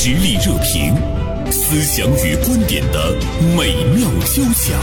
[0.00, 0.94] 实力热评，
[1.50, 3.16] 思想与观点的
[3.56, 4.78] 美妙交响。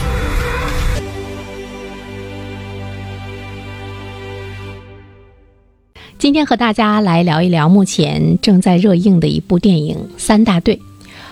[6.20, 10.76] 今天和大家来聊一聊目前正在热映的一部电影《三大队》。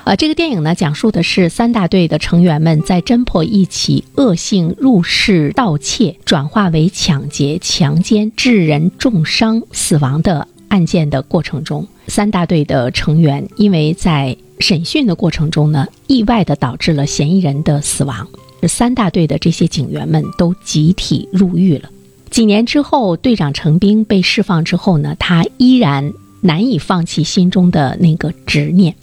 [0.05, 18.27] 呃，这个电影呢，讲述的是三大队的成员们在侦破一起恶性入室盗窃转化为抢劫、强奸、致人重伤、死亡的案件的过程中，三大队的成员因为在审讯的过程中呢，意外的导致了嫌疑人的死亡，
[18.67, 21.91] 三大队的这些警员们都集体入狱了。
[22.31, 28.95] 几年之后，队长程兵被释放之后呢，他依然难以放弃心中的那个执念。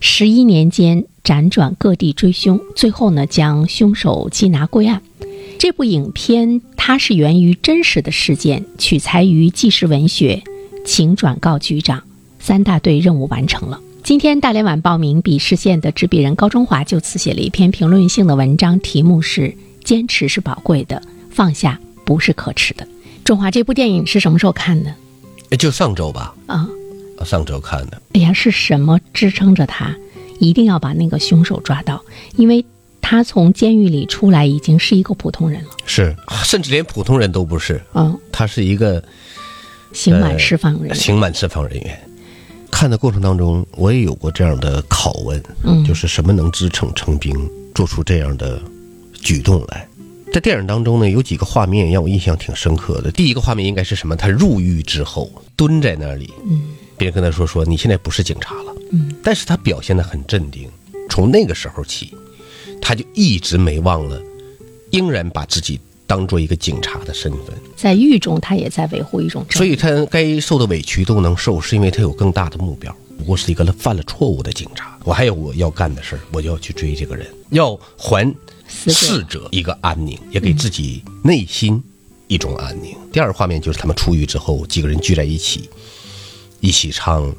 [0.00, 5.00] 十一年间辗转各地追凶，最后呢将凶手缉拿归案。
[5.58, 10.42] 这部影片它是源于真实的事件，取材于纪实文学，
[10.86, 12.02] 请转告局长。
[12.38, 13.78] 三大队任务完成了。
[14.02, 22.86] 今天大连晚报名笔视线的执笔人高中华就此写了一篇评论性的文章，题目是“坚持是宝贵的，放下不是可耻的”。
[23.24, 24.94] 中华这部电影是什么时候看的？
[25.56, 26.34] 就上周吧。
[26.46, 26.68] 啊。
[27.24, 29.96] 上周看的，哎呀，是什么支撑着他
[30.38, 32.04] 一定要把那个凶手抓到？
[32.36, 32.64] 因为
[33.00, 37.82] 他从监狱里出来已经是一个普通人了，是，甚至连普通人都不是。
[37.94, 39.02] 嗯，他是一个
[39.96, 40.94] 刑满释放人员。
[40.94, 41.98] 刑满释放人员。
[42.70, 47.34] 看的过程当中，我也有过这样的拷问，嗯，就是什么能支撑成兵
[47.74, 48.60] 做出这样的
[49.14, 49.88] 举动来？
[50.32, 53.10] 在电影当中呢，有几个画面让我印象挺深刻的。
[53.10, 54.14] 第一个画面应该是什么？
[54.14, 56.62] 他入狱之后蹲在那里，嗯。
[56.98, 60.68] 别人跟他说：“说你现在不是警察了。”嗯，但是他表现得很镇定。
[61.08, 62.14] 从那个时候起，
[62.80, 64.20] 他就一直没忘了，
[64.90, 67.56] 仍然把自己当做一个警察的身份。
[67.76, 69.44] 在狱中，他也在维护一种。
[69.50, 72.94] 所以他该受的委屈都能受，是因为他有更大的目标。
[73.18, 78.34] 不过是一个犯了错误的警察，我还有我要干的事儿，我就要去追这个人，要还
[78.68, 81.82] 逝者一个安宁，也给自己内心
[82.28, 82.94] 一种安宁。
[83.10, 85.68] 第二个画面就是他们出狱之后，几个人聚在一起。
[86.60, 87.22] 一起唱《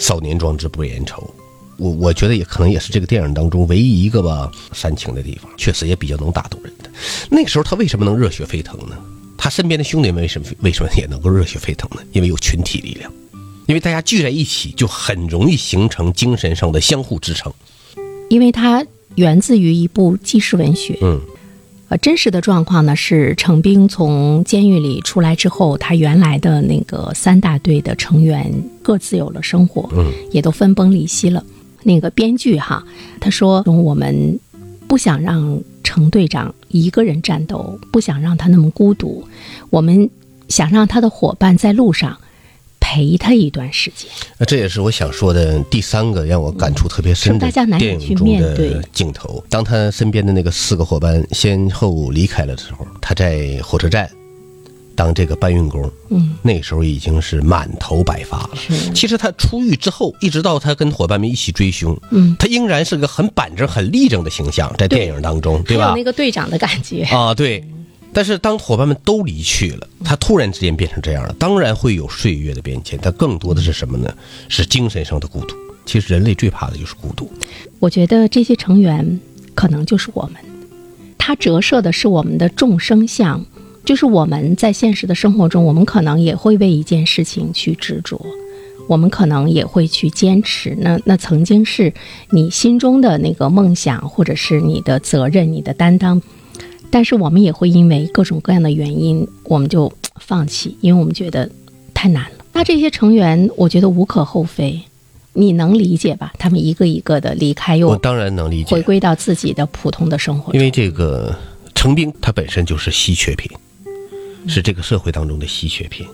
[0.00, 1.22] 少年壮志不言愁》，
[1.76, 6.90] 我我觉得也可能也是这个电影当中唯一一个吧煽情的地方，确实也比较能打动人的。
[7.30, 8.96] 那个时候他为什么能热血沸腾呢？
[9.36, 12.02] 他身边的兄弟们为什么为什么也能够热血沸腾呢？
[12.12, 13.12] 因为有群体力量，
[13.66, 17.52] 因为大家聚在一起就很容易形成精神上的相互支撑。
[18.28, 18.84] 因为它
[19.16, 21.20] 源自于一部纪实文学，嗯。
[21.88, 31.44] 呃，真实的状况呢是，程兵从监狱里出来之后，他原来的那个三大队的成员各自有了生活，嗯，也都分崩离析了。
[31.86, 32.84] 那个编剧哈，
[33.20, 34.38] 他说我们
[34.86, 39.26] 不想让程队长一个人战斗，不想让他那么孤独，
[39.70, 40.10] 我们
[40.48, 42.18] 想让他的伙伴在路上。
[42.78, 44.08] 陪他一段时间，
[44.38, 49.42] 那这也是我想说的第三个让我感触特别深的电影中的镜头。
[49.50, 54.08] 当他身边的那个四个伙伴先后离开了的时候，他在火车站
[54.96, 58.50] 当这个搬运工，嗯，那时候已经是满头白发了。
[58.94, 65.90] 其实他出狱之后，一直到他跟伙伴们一起追凶，嗯，他仍然是个很板正、很立正的形象，在电影当中，对吧？
[65.90, 67.62] 有那个队长的感觉啊，对。
[68.12, 74.10] 但是当伙伴们都离去了，他突然之间变成这样了，当然会有岁月的变迁，他更多的是什么呢？
[74.48, 75.54] 是精神上的孤独。
[75.84, 77.30] 其实人类最怕的就是孤独。
[77.78, 79.20] 我觉得这些成员
[79.54, 80.42] 可能就是我们，
[81.18, 83.44] 它折射的是我们的众生相，
[83.86, 88.20] 就是我们在现实的生活中，我们可能也会为一件事情去执着，
[88.88, 90.76] 我们可能也会去坚持。
[90.80, 91.94] 那那曾经是
[92.30, 96.20] 你心中的那个梦想，或者是你的责任、你的担当。
[96.90, 101.48] 但是我们也会因为各种各样的原因，我们就放弃，因为我们觉得
[101.94, 102.44] 太难了。
[102.52, 104.80] 那这些成员，我觉得无可厚非，
[105.32, 106.32] 你能理解吧？
[106.38, 110.52] 他们一个一个的离开，又我当然能理解，回归到自己的普通的生活。
[110.54, 111.36] 因为这个
[111.74, 113.50] 成兵，它本身就是稀缺品，
[114.48, 116.06] 是这个社会当中的稀缺品。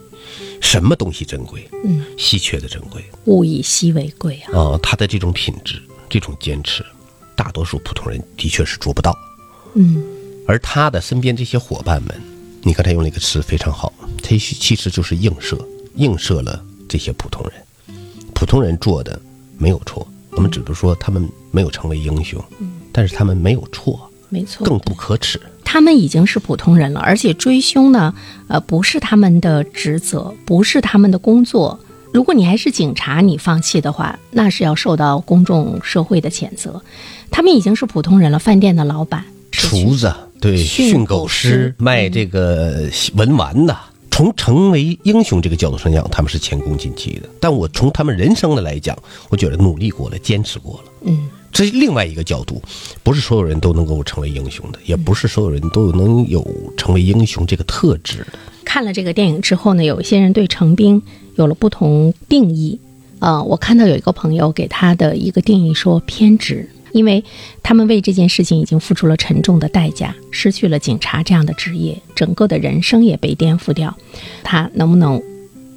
[0.60, 1.69] 什么东西珍贵？
[1.84, 4.59] 嗯，稀缺的珍贵，物以稀为贵啊！
[4.59, 6.84] 啊，他的这种品质，这种坚持，
[7.34, 9.17] 大多数普通人的确是做不到。
[9.75, 10.02] 嗯。
[10.46, 12.20] 而他的身边这些伙伴们，
[12.62, 13.93] 你刚才用了一个词非常好，
[14.23, 15.58] 他其实就是映射，
[15.96, 17.96] 映射了这些普通人。
[18.35, 19.20] 普通人做的
[19.58, 22.43] 没有错，我们只是说他们没有成为英雄，
[22.93, 25.40] 但是他们没有错，没错，更不可耻。
[25.72, 28.12] 他们已经是普通人了，而且追凶呢，
[28.46, 31.80] 呃，不是他们的职责，不是他们的工作。
[32.12, 36.78] 如果你还是警察，你放弃的话，那是要受到公众社会的谴责。
[37.30, 40.12] 他们已经是普通人了，饭店的老板、厨子。
[40.42, 43.75] 对，训狗师卖这个文玩的，
[44.10, 47.26] 从成为英雄这个角度上讲，他们是前功尽弃的。
[47.40, 48.94] 但我从他们人生的来讲，
[49.30, 50.92] 我觉得努力过了，坚持过了。
[51.06, 52.60] 嗯，这是另外一个角度，
[53.02, 56.44] 不是所有人都能够成为英雄的，也不是所有人都能有
[56.76, 58.38] 成为英雄这个特质的。
[58.64, 61.00] 看了这个电影之后呢，有一些人对成兵
[61.37, 62.81] 有了不同定义。
[63.20, 66.69] 呃，我看到有一个朋友给他的一个定义说偏执。
[66.93, 67.25] 因为
[67.62, 73.96] 他们为这件事情已经付出了沉重的代价，失去了警察这样的职业，整个的人生也被颠覆掉。
[74.44, 75.19] 他能不能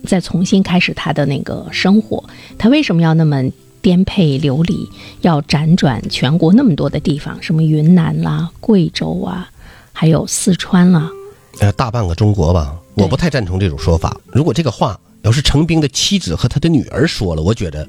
[0.04, 2.22] 再重新开始他的那个生活？
[2.58, 3.42] 他为什么要那么
[3.86, 4.90] 颠沛流离，
[5.22, 9.48] 要辗转全国那么多的地方，什么云南啦、贵州啊，
[9.94, 11.12] 还有四川啦，
[11.60, 12.76] 呃，大半个中国吧。
[12.96, 14.20] 我不太赞同这种说法。
[14.34, 17.88] 如果这个话要是程兵的妻子和他的女儿说了，我觉得。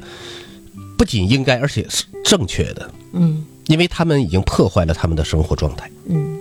[0.98, 2.90] 不仅应该，而且是正确的。
[3.12, 5.90] 嗯，因为他们已经破坏了他们的生活状态。
[6.08, 6.38] 嗯，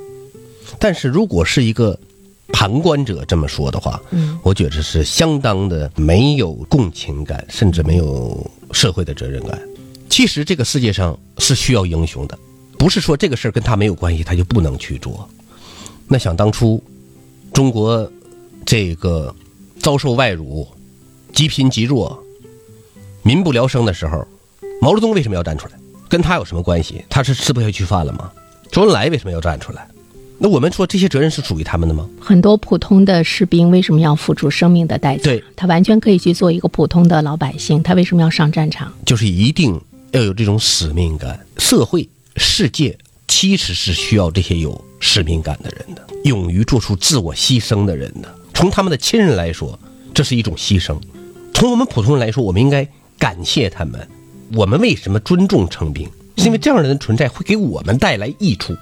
[0.80, 1.98] 但是如果是一个
[2.54, 9.60] 旁观者这么说的话，嗯，我觉得是相当的没有共情感，甚至没有社会的责任感。
[10.10, 12.38] 其实这个世界上是需要英雄的，
[12.78, 15.28] 不是说这个事儿跟他没有关系，他就不能去做。
[16.08, 16.84] 那想当初，
[17.54, 18.12] 中国
[18.66, 19.34] 这个
[19.80, 20.68] 遭受外辱、
[21.34, 22.22] 积贫积弱、
[23.24, 24.28] 民不聊生的时候。
[24.82, 25.74] 毛泽东为什么要站出来？
[26.10, 27.04] 跟他有什么关系？
[27.10, 28.30] 他是吃不下去饭了吗？
[28.70, 29.88] 周恩来为什么要站出来？
[30.38, 32.08] 那我们说这些责任是属于他们的吗？
[32.20, 35.24] 很多普通的士兵为什么要付出生命的代价？
[35.24, 38.92] 对，他完全可以去做一个普通的老百姓，他为什么要上战场？
[39.06, 39.80] 就是一定
[40.12, 41.40] 要有这种使命感。
[41.58, 42.98] 社会、世界
[43.28, 48.28] 其实是需要这些有使命感的人的，勇于做出自我牺牲的人的。
[48.54, 49.80] 从他们的亲人来说，
[50.14, 50.98] 这是一种牺牲；
[51.54, 52.86] 从我们普通人来说，我们应该
[53.18, 54.06] 感谢他们。
[54.54, 56.10] 我们为什么尊重成兵？
[56.38, 58.76] 是因为这样的人存在会给我们带来益处。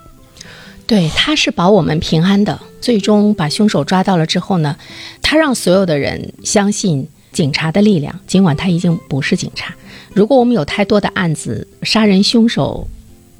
[0.86, 2.60] 对，他是保我们平安的。
[2.82, 4.76] 最终把凶手抓到了之后呢，
[5.22, 9.74] 他让所有的人相信警察的力量，尽管他已经不是警察。
[10.14, 12.88] 如果我们有太多的案子，杀人凶手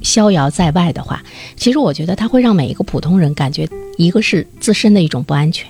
[0.02, 1.22] 逍遥在外的话，
[1.56, 3.68] 其实我觉得他会让每一个普通人感觉，
[3.98, 5.70] 一个是自身的一种不安全，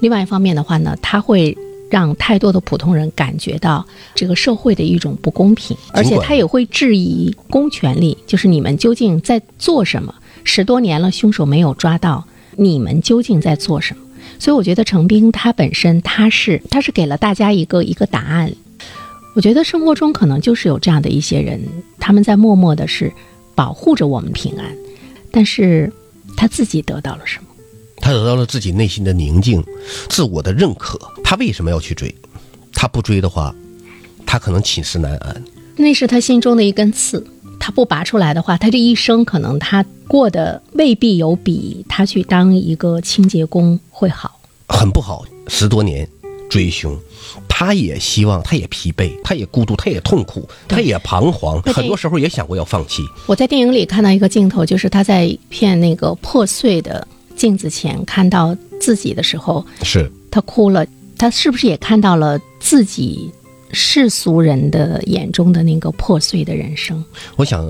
[0.00, 1.56] 另外一方面的话呢，他会。
[1.88, 10.12] 让太多的普通人感觉到这个社会的一种不公平，而且他也会质疑公权力，就是你们究竟在做什么？
[10.46, 12.26] 十多年了，凶手没有抓到，
[12.56, 14.02] 你们究竟在做什么？
[14.38, 18.52] 所以我觉得程兵他本身他是他是给了大家一个一个答案。
[19.34, 21.60] 我觉得生活中可能就是有这样的一些人，
[21.98, 23.12] 他们在默默的是
[23.54, 24.74] 保护着我们平安，
[25.30, 25.92] 但是
[26.36, 27.48] 他自己得到了什么？
[27.98, 29.62] 他得到了自己内心的宁静，
[30.08, 30.98] 自我的认可。
[31.24, 32.14] 他为什么要去追？
[32.72, 33.54] 他不追的话，
[34.24, 35.42] 他可能寝食难安。
[35.76, 37.26] 那是他心中的一根刺，
[37.66, 44.38] 他不拔出来的话，他这一生可能他过得未必有比他去当一个清洁工会好。
[44.68, 46.08] 很不好，十多年
[46.48, 46.96] 追凶，
[47.48, 53.02] 他也希望，他也疲惫，他也孤独，他也痛苦，他也彷徨，很多时候也想过要放弃。
[53.26, 57.04] 我在电影里看到一个镜头，就是他在一片那个破碎的。
[57.34, 60.86] 镜子前看到自己的时候，是他哭了。
[61.18, 63.28] 他是不是也看到了自己
[63.78, 67.04] 世俗人的眼中的那个破碎的人生？
[67.36, 67.62] 我想，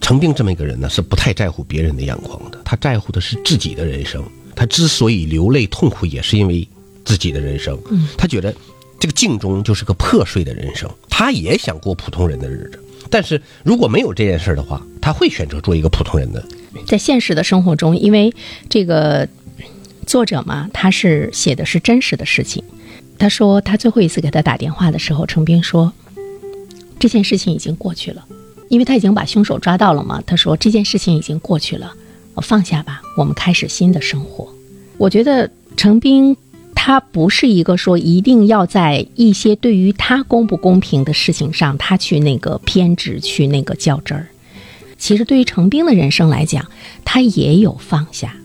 [0.00, 2.60] 程兵这么一个人呢，是不太在乎别人的眼光的。
[2.64, 4.20] 他在乎的是自己的人生。
[4.56, 6.66] 他之所以流泪痛苦，也是因为
[7.04, 7.78] 自己的人生。
[7.92, 8.52] 嗯，他觉得
[8.98, 10.90] 这个镜中就是个破碎的人生。
[11.08, 16.44] 他也想过普通人的日子，但是如果没有这件事的话，他会选择做一个普通人的。
[16.88, 18.34] 在现实的生活中，因为
[18.68, 19.28] 这个
[20.06, 22.64] 作者嘛，他是写的是真实的事情。
[23.18, 25.92] 他说，他最后一次给他打电话的时候，程兵说，
[26.98, 28.24] 这件事情已经过去了，
[28.68, 30.22] 因为他已经把凶手抓到了嘛。
[30.26, 31.92] 他说，这件事情已经过去了，
[32.34, 34.52] 我放下吧，我们开始新的生活。
[34.98, 36.36] 我觉得程兵
[36.74, 44.26] 他不是一个说一定要在一些对于他公不公平的事情上，他去那个偏执，去那个较真儿。
[44.98, 46.66] 其实，对于程兵的人生来讲，
[47.04, 48.36] 他也有放下。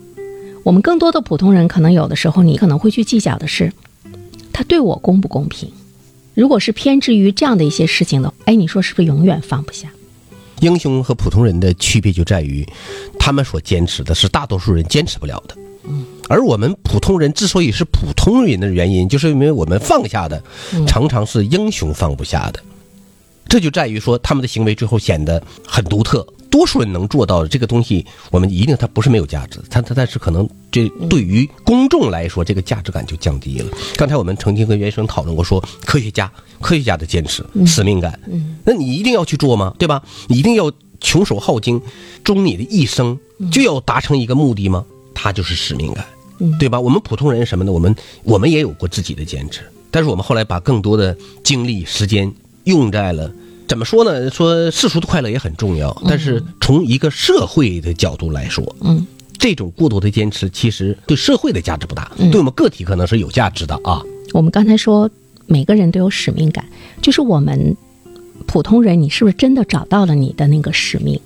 [0.64, 3.72] 我们更多的普通人，可能有的时候，你可能会去计较的是，
[4.58, 5.70] 他对我公不公平。
[6.34, 9.88] 如果是偏执于这样的一些事情的，哎，你说是不是永远放不下？
[10.58, 12.66] 英雄和普通人的区别就在于，
[13.20, 15.56] 他们所坚持的是大多数人坚持不了的。
[15.84, 20.42] 嗯，而我们普通人之所以是普通人的原因，就是因为我们放下的，
[20.88, 22.58] 常常是英雄放不下的。
[23.48, 26.26] 这就在于说，他们的行为最后显得很独特。
[26.50, 33.70] 多数人能做到的这个东西，我们一定它不是没有价值，它它但是可能这对于公众来说，这个价值感就降低了。
[33.96, 38.18] 刚才我们曾经跟袁生讨论过，说科学家科学家的坚持使命感，
[38.64, 39.74] 那你一定要去做吗？
[39.78, 40.02] 对吧？
[40.28, 41.80] 你一定要穷守耗精，
[42.24, 43.18] 终你的一生
[43.52, 44.84] 就要达成一个目的吗？
[45.14, 46.04] 它就是使命感。
[46.60, 46.78] 对吧？
[46.78, 53.28] 我们普通人什么的，我们我们也有过自己的坚持，但是我们后来把更多的精力、时间用在了
[53.68, 54.30] 怎么说呢？
[54.30, 59.06] 说世俗的快乐也很重要，但是从一个社会的角度来说，嗯，
[59.38, 64.02] 这种过度的坚持其实对社会的价值不大，对我们个体可能是有价值的啊。
[64.32, 65.10] 我们刚才说
[65.46, 66.64] 每个人都有使命感，
[67.02, 67.76] 就是我们
[68.46, 71.20] 普通人，你是不是真的找到了你的那个使命？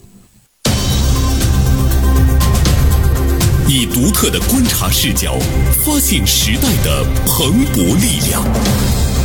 [3.68, 5.38] 以独特的观察视角，
[5.84, 8.42] 发现时代的蓬勃力量；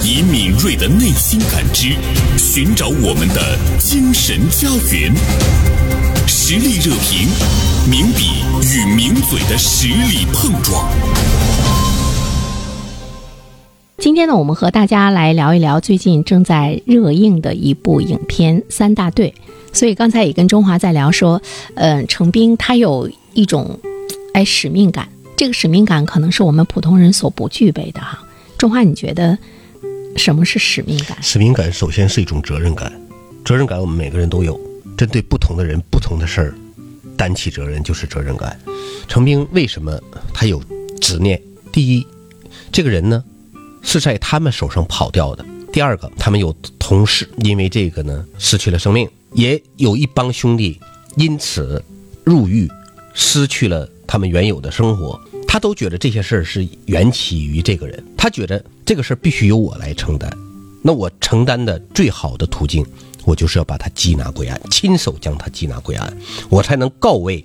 [0.10, 1.90] 以敏锐的内心感知，
[2.38, 5.14] 寻找我们的精神家园。
[6.26, 7.28] 实力热评，
[7.92, 8.42] 名笔
[8.74, 10.88] 与名嘴的实力碰撞。
[13.98, 19.36] 今天呢，我们和大家来聊一聊最近正在热映的一部影片《三大队》。
[19.78, 21.42] 所以刚才也跟中华在聊说，
[21.76, 23.78] 嗯，程兵他有一种。
[24.34, 28.20] 哎，使命感，这个使命感可能是我们普通人所不具备的哈。
[28.58, 29.38] 中华，你觉得
[30.16, 31.18] 什么是使命感？
[31.22, 32.92] 使命感首先是一种责任感，
[33.46, 34.60] 责任感我们每个人都有，
[34.98, 36.56] 针对不同的人、不同的事儿，
[37.16, 38.60] 担起责任就是责任感。
[39.08, 40.00] 程兵为什么
[40.34, 40.62] 他有
[41.00, 41.42] 执念？
[41.72, 42.06] 第一，
[42.72, 43.24] 这个人呢
[43.82, 50.80] 是在他们手上跑掉的；第二个，他们有同事因为这个呢失去了生命，也有一帮兄弟
[51.16, 51.84] 因此
[52.24, 52.70] 入狱，
[53.14, 53.88] 失去了。
[54.10, 60.32] 他们原有的生活，他都觉得这些事儿是缘起于这个人，他觉得这个事儿必须由我来承担。
[60.84, 62.86] 那我承担的最好的途径，
[63.24, 66.16] 我就是要把他缉拿归案，亲手将他缉拿归案，
[66.50, 67.44] 我才能告慰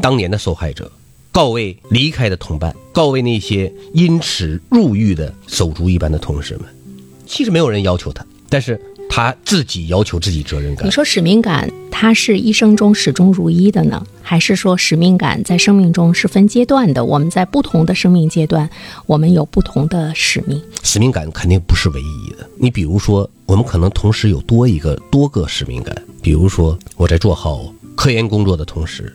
[0.00, 0.90] 当年的受害者，
[1.30, 6.64] 告慰离开的同伴，告慰那些因此入狱的手足一般的同事们。
[7.26, 8.80] 其实没有人要求他，但是。
[9.14, 10.86] 他自己要求自己责任感。
[10.86, 17.04] 你说使命感，它是一生中始终如一的呢，还是说使命感在生命中是分阶段的？
[17.04, 18.70] 我们在不同的生命阶段，
[19.04, 20.58] 我们有不同的使命。
[20.82, 22.48] 使命感肯定不是唯一的。
[22.56, 25.94] 你比如说，我们可能同时有多一个、多个使命感。
[26.22, 29.14] 比如说，我在做好科研工作的同时，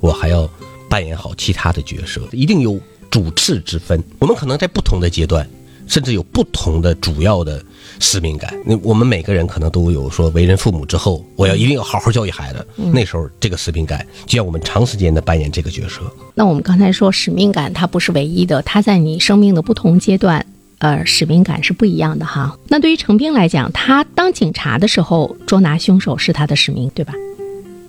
[0.00, 0.50] 我还要
[0.90, 4.02] 扮演好其他的角色，一定有主次之分。
[4.18, 5.48] 我们可能在不同的阶段。
[5.86, 7.62] 甚至有不同的主要的
[7.98, 8.52] 使命感。
[8.64, 12.66] 那我们每个人可能都有说，为人父母之后，我要一定要好好教育孩子。
[12.76, 16.00] 那时候这个使命感，就要我们长时间的扮演这个角色。
[16.34, 20.44] 那我们刚才说使命感，它不是唯一的，它在你生命的不同阶段，
[20.78, 22.58] 呃，使命感是不一样的哈。
[22.68, 27.14] 那对于程兵来讲，他当警察的时候捉拿凶手是他的使命，对吧？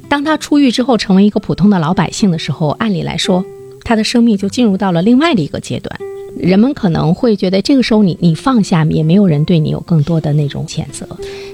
[0.10, 3.44] 当他出狱之后，成为一个普通的老百姓的时候，按理来说，
[3.84, 6.00] 他的生命就进入到了另外的一个阶段。
[6.40, 11.08] 人们可能会觉得这个时候你你放下也没有人对你有更多的那种谴责，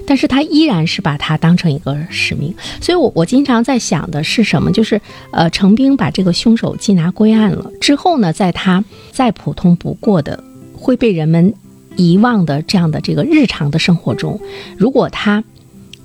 [0.06, 2.54] 但是他依然是把它当成一个使命。
[2.82, 4.72] 所以，我我经常在想的是什么？
[4.72, 5.00] 就是
[5.32, 11.54] 呃，程兵把这个凶手缉拿归案了之后呢，在他再普通不过的会被人们
[11.96, 14.40] 遗忘的这样的这个日常的生活中，
[14.78, 15.44] 如果他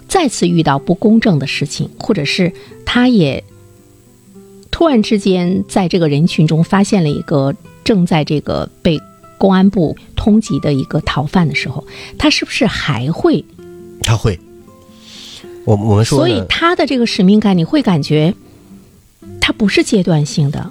[0.06, 2.52] 再次遇到不公正的事情，或者是
[2.86, 3.42] 他也
[4.70, 7.54] 突然之间在这个人群中发现了一个。
[7.88, 9.00] 正在这个被
[9.38, 11.82] 公安部通缉的一个逃犯的时候，
[12.18, 13.42] 他是不是还会？
[14.02, 14.38] 他会。
[15.64, 18.34] 我我们说，所以他的这个使命感，你会感觉
[19.40, 20.70] 他不是阶段性的。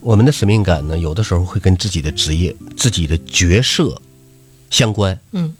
[0.00, 4.00] 我们的使命感呢，有的时候会跟自己的职业、自己的角色
[4.70, 5.20] 相关。
[5.32, 5.52] 嗯。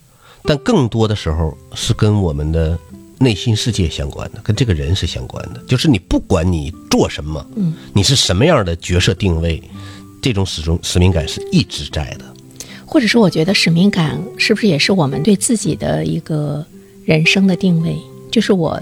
[0.45, 2.79] 但更多的时候是跟我们的
[3.19, 5.63] 内心世界相关的，跟这个人是相关的。
[5.69, 9.63] 就是你不管你做什么，嗯，你是什么样的角色定位。
[10.23, 12.25] 这种始终使命感是一直在的，
[12.87, 16.65] 或者说，我觉得使命感是不是也是我们对自己的一个
[17.05, 17.97] 人生的定位？
[18.31, 18.81] 就是我，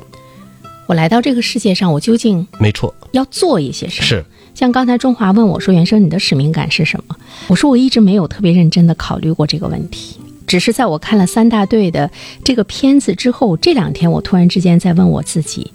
[0.86, 4.06] 我来到这个世界上，我究竟没错要做一些什么？
[4.06, 7.16] 是像刚才中华问我说：“袁生，你的使命感是什么？”
[7.48, 12.10] 我说：“我一直没有特别认真的考虑过这个问题，只是在我看了三大队的
[12.44, 15.72] 这个片子之后，这两天我突然之间在问我自己：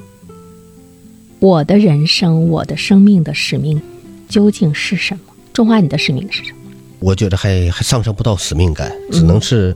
[1.39, 3.81] 我的人生，我的生命的使命
[4.29, 5.21] 究竟是什么？”
[5.55, 6.57] 中华，你的使命是什么？
[6.99, 9.75] 我觉得还还上升不到使命感，只能是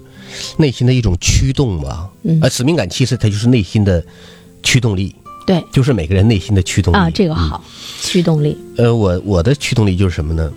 [0.58, 2.10] 内心的一种驱动吧。
[2.24, 4.04] 嗯，而使命感其实它就是内心的
[4.62, 5.16] 驱动力。
[5.48, 7.64] 对，就是每个人内心的驱动力啊，这个好，
[8.02, 8.58] 驱动力。
[8.76, 10.52] 呃，我我的驱动力就是什么呢？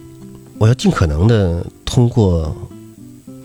[0.59, 2.55] 我要尽可能的通过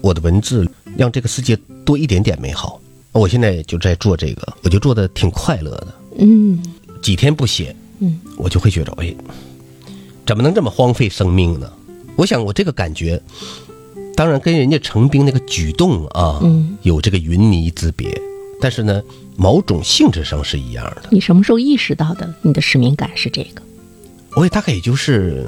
[0.02, 0.68] 我的文字，
[0.98, 1.56] 让这个世界
[1.86, 2.82] 多一点点美好。
[3.12, 5.88] 我现在就在做这个，我就做的挺快乐的。
[6.18, 6.60] 嗯，
[7.04, 9.14] 几天不写，嗯，我就会觉得，哎。
[10.28, 11.72] 怎么能这么荒废生命呢？
[12.18, 13.20] 我想，我这个感觉，
[14.14, 16.42] 当然跟人家成兵那个举动啊，
[16.82, 18.20] 有这个云泥之别，
[18.60, 19.02] 但是呢，
[19.38, 21.04] 某种性质上是一样的。
[21.12, 22.32] 你什么时候意识到的？
[22.42, 23.62] 你的使命感是这个？
[24.36, 25.48] 我也大概也就是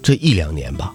[0.00, 0.94] 这一两年吧，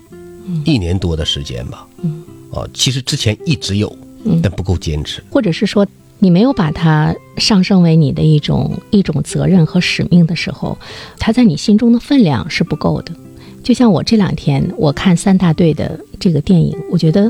[0.63, 1.85] 一年多的时间吧。
[2.01, 3.93] 嗯，啊，其实之前一直有，
[4.41, 5.21] 但不够坚持。
[5.29, 5.85] 或者是说，
[6.23, 10.77] 你没有把它上升为你的一种一种责任和使命的时候，
[11.19, 13.13] 它在你心中的分量是不够的。
[13.61, 17.29] 就像我这两天我看三大队的这个电影，我觉得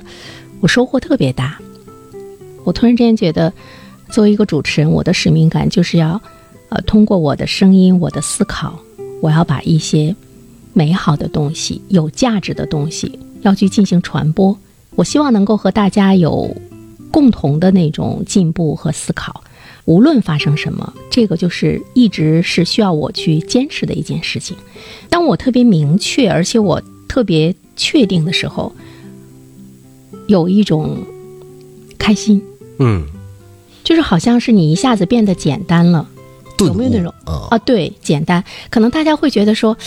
[0.60, 1.60] 我收获特别大。
[2.64, 3.52] 我突然之间觉得，
[4.12, 6.22] 作为一个主持人，我的使命感就是要，
[6.70, 8.80] 呃，通过我的声音、我的思考，
[9.24, 10.16] 我要把一些
[10.72, 14.56] 美好的东西、有价值的东西要去进行传播。
[14.92, 16.56] 我希望能够和大家有
[17.14, 19.44] 共同的那种进步和思考。
[19.86, 24.58] 无论发生什么，这个就是一直是需要我去坚持的一件事情。
[25.10, 28.74] 当我特别明确，而且我特别确定的时候，
[30.28, 30.98] 有一种
[32.00, 32.42] 开心，
[32.80, 33.06] 嗯，
[33.84, 36.08] 就是好像是你一下子变得简单了，
[36.60, 37.48] 有没有那种啊？
[37.52, 37.58] 啊？
[37.60, 38.44] 对，简单。
[38.70, 39.78] 可能大家会觉得说。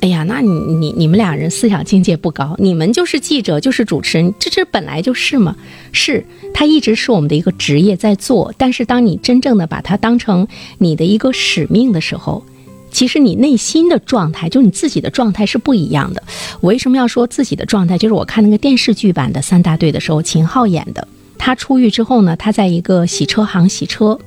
[0.00, 5.56] 哎呀，那你你你们俩人思想境界不高，你们就是记者，就是主持人，这这本来就是嘛。
[5.90, 10.46] 是，他一直是我们的一个职业在做，但是当你真正的把它当成
[10.78, 12.44] 你的一个使命的时候，
[12.90, 16.22] 其实你内心的状态，就你自己的状态是不一样的。
[16.60, 17.96] 我为什么要说自己的状态？
[17.96, 24.18] 就是我看那个电视剧版的三大队的时候，秦昊演的，他出狱之后呢，他在一个洗车行洗车，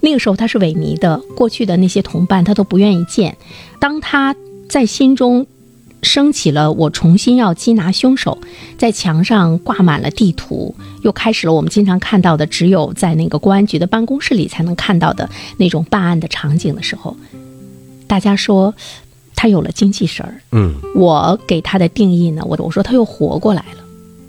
[0.00, 3.36] 那个时候他是萎靡的，过去的那些同伴他都不愿意见，
[3.80, 4.34] 当他。
[4.68, 5.46] 在心中
[6.02, 8.38] 升起了我重新要缉拿凶手，
[8.76, 17.16] 在墙上挂满了地图，又开始了我们经常看到的只有在那个公安局的办公室里才能看到的那种办案的场景的时候，
[18.06, 18.74] 大家说
[19.34, 20.40] 他有了精气神儿。
[20.52, 23.84] 嗯，我给他的定义呢，我我说他又活过来了。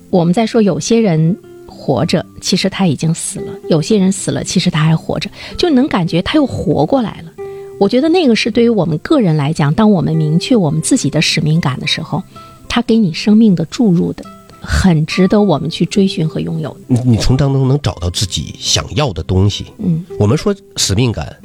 [0.09, 7.31] 我们在说有些人活着，其实他已经死了；有些人死了，其实他还活着，就能感觉他又活过来了。
[7.79, 12.23] 我觉得那个是对于我们个人来讲，当我们明确我们自己的使命感的时候，
[12.67, 14.25] 它给你生命的注入的，
[14.59, 16.75] 很值得我们去追寻和拥有。
[16.87, 19.67] 你你从当中能找到自己想要的东西。
[19.77, 21.35] 嗯，我们说使命感，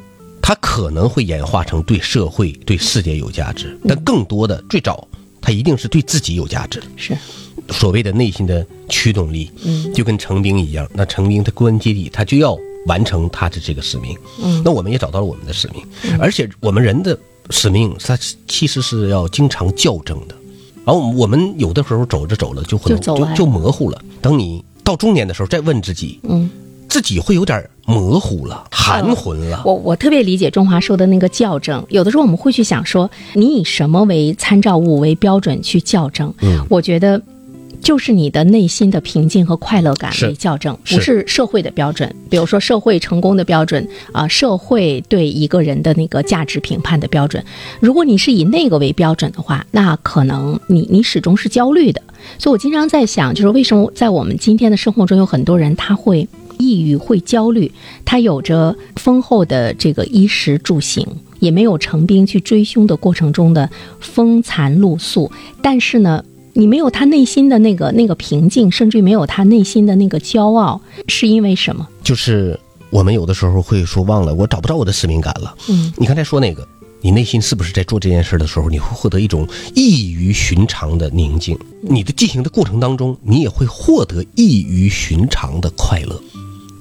[0.41, 5.07] 它可能会演化成对社会、对世界有价值，但更多的最早，
[5.41, 6.83] 它一定是对自己有价值。
[6.97, 7.15] 是，
[7.69, 9.51] 所谓的内心的驱动力。
[9.65, 12.57] 嗯，就跟成兵一样，那成兵他归根结底，他就要。
[12.87, 15.85] 完成他的这个使命，嗯，那我们也找到了我们的使命，
[16.19, 17.17] 而且我们人的
[17.51, 18.19] 使命，它
[18.49, 20.35] 其实是要经常校正的，
[20.85, 24.03] 然后我们有的时候走着走了就会就就模糊了。
[24.21, 26.51] 等你到中年的时候再问自己，嗯，
[26.89, 29.63] 自己会有点模糊了，含混了。
[29.65, 36.35] 我我特别理解中华说的那个校正，有的时候我们会去想说，你以什么为参照物为标准去校正？
[36.41, 37.23] 嗯，我觉得。
[37.83, 42.15] 就是你的内心的平静和快乐感为校正，不是社会的标准。
[42.31, 47.45] 比如说社会成功的标准啊，社会对一个人的那个价值评判的标准。
[47.81, 52.01] 如果你是以那个为标准的话，那可能你你始终是焦虑的。
[52.39, 57.71] 所以我经常在想，就是为什么在我们今天的生活中有很多人他会抑郁、会焦虑，
[58.05, 61.05] 他有着丰厚的这个衣食住行，
[61.41, 63.69] 也没有成兵去追凶的过程中的
[63.99, 66.25] 风餐露宿，但是呢？
[66.55, 71.89] 你没有他内心的那个那个平静，甚至于没有他内心的那个骄傲，是因为什么？
[72.03, 72.59] 就是
[72.91, 75.55] 我们有的时候会说忘了，我找不着我的使命感了。
[75.69, 76.67] 嗯，你刚才说那个，
[77.01, 81.59] 你内心是不是在做这件事的时候，你会获得一种异于寻常的宁静？
[81.81, 86.21] 你的进行的过程当中，你也会获得异于寻常的快乐。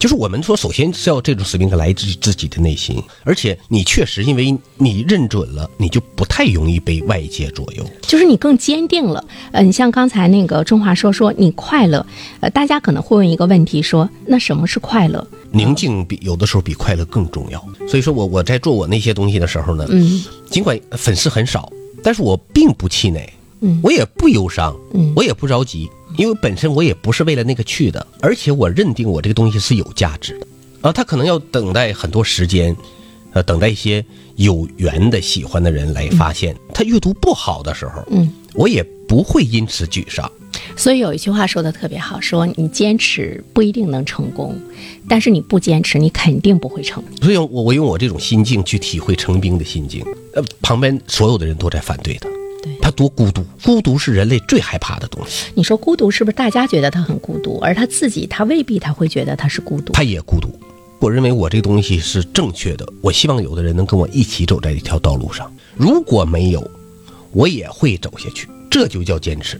[0.02, 9.24] 就是我们说，首先是要这种使命感来自于自己的内心，而且你确实因为你认准了，你就不太容易被外界左右，就是你更坚定了。
[9.52, 12.04] 呃，你像刚才那个中华说说你快乐，
[12.40, 15.24] 呃，大家可能会问一个问题，说那什么是快乐？
[15.52, 17.64] 宁静比有的时候比快乐更重要。
[17.88, 23.32] 所以说我我在做我那些东西的时候呢，嗯，尽管粉丝很少，但是我并不气馁。
[23.60, 25.88] 嗯，我也不忧伤，嗯，我也不着急，
[26.22, 30.46] 因为本身我也不是为了那个去的，而且我认定我这个东西是有价值的，
[30.82, 32.78] 啊，他可能要等待很多时间，
[33.34, 34.06] 呃，等待一些
[34.36, 36.56] 有缘的喜欢的人来发现。
[36.76, 40.32] 他阅读不好的时候，嗯，我也不会因此沮丧。
[40.78, 44.56] 所以有一句话说的特别好，说你坚持不一定能成功，
[45.10, 47.04] 但是你不坚持，你肯定不会成。
[47.20, 50.06] 所以我我用我这种心境去体会成冰的心境，
[50.36, 52.30] 呃，旁边所有的人都在反对他。
[52.62, 55.52] 对他多孤独，孤独是人类最害怕的东西。
[55.56, 59.93] 你说孤独是不是大家觉得他很孤独，而他自己他未必他会觉得他是孤独。
[59.93, 60.47] 他也孤独。
[61.00, 65.52] 我认为我这个东西是正确的，我希望有的人能跟我一起走在一条道路上。
[65.76, 66.69] 如果没有，
[67.32, 68.47] 我也会走下去。
[68.69, 69.60] 这就叫坚持。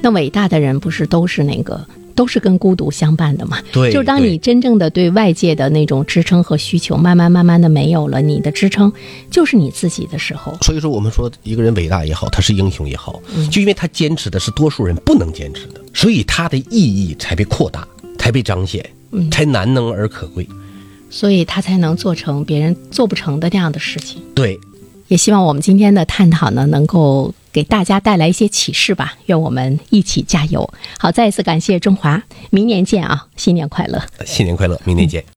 [0.00, 1.84] 那伟大的人不是都是那个
[2.14, 3.58] 都是跟孤独相伴的嘛。
[3.72, 8.92] 对就是当你真正的对外界的那种支撑和需求慢慢慢慢的没有了，你的支撑
[9.30, 17.86] 就是你自己的时候，所以说，我们说一个人伟大也好，他是英雄也好，嗯就因为他坚持的是多数人不能坚持的，所以他的意义才被扩大，
[18.18, 20.46] 才被彰显，嗯才难能而可贵。
[21.10, 24.22] 所以他才能做成别人做不成的那样的事情。
[24.34, 24.58] 对，
[25.08, 29.14] 也希望我们今天的探讨呢，能够给大家带来一些启示吧。
[29.26, 30.72] 愿我们一起加油！
[30.98, 34.02] 好，再一次感谢中华，明年见啊，新年快乐！
[34.24, 35.22] 新年快乐，明年见。